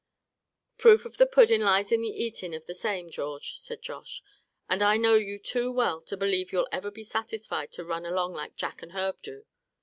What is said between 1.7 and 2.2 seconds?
in the